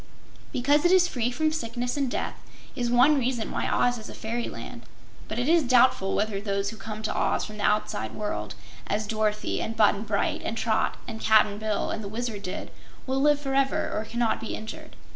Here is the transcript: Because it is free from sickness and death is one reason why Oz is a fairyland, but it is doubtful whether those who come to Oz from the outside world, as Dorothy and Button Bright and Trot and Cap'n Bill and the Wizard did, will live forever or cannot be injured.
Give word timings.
Because 0.51 0.83
it 0.83 0.91
is 0.91 1.07
free 1.07 1.29
from 1.29 1.51
sickness 1.51 1.95
and 1.95 2.09
death 2.09 2.33
is 2.75 2.89
one 2.89 3.19
reason 3.19 3.51
why 3.51 3.69
Oz 3.69 3.99
is 3.99 4.09
a 4.09 4.15
fairyland, 4.15 4.81
but 5.27 5.37
it 5.37 5.47
is 5.47 5.61
doubtful 5.61 6.15
whether 6.15 6.41
those 6.41 6.71
who 6.71 6.75
come 6.77 7.03
to 7.03 7.15
Oz 7.15 7.45
from 7.45 7.59
the 7.59 7.63
outside 7.63 8.13
world, 8.15 8.55
as 8.87 9.05
Dorothy 9.05 9.61
and 9.61 9.77
Button 9.77 10.01
Bright 10.01 10.41
and 10.43 10.57
Trot 10.57 10.97
and 11.07 11.21
Cap'n 11.21 11.59
Bill 11.59 11.91
and 11.91 12.03
the 12.03 12.07
Wizard 12.09 12.41
did, 12.41 12.71
will 13.05 13.21
live 13.21 13.39
forever 13.39 13.91
or 13.93 14.05
cannot 14.09 14.41
be 14.41 14.55
injured. 14.55 14.95